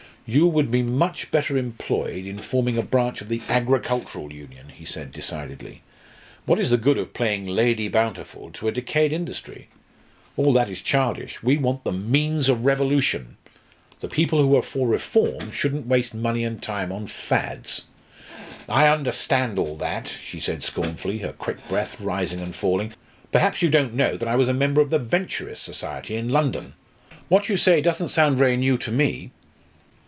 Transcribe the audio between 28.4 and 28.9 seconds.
new